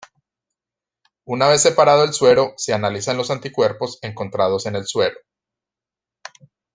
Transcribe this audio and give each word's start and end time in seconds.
Una 1.25 1.47
vez 1.47 1.61
separado 1.61 2.03
el 2.03 2.13
suero 2.13 2.55
se 2.57 2.73
analizan 2.73 3.17
los 3.17 3.29
anticuerpos 3.29 3.99
encontrados 4.01 4.65
en 4.65 4.75
el 4.77 4.87
suero. 4.87 5.15